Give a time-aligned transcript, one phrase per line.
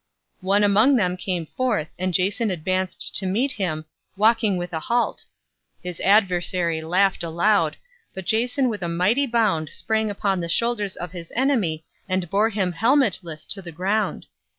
[0.39, 3.85] One among them came forth and Jason advanced to meet him,
[4.17, 5.27] walking with a halt.
[5.83, 7.77] His adversary laughed aloud,
[8.15, 12.49] but Jason with a mighty bound sprang upon the shoulders of his enemy and bore
[12.49, 14.25] him helmetless to the ground.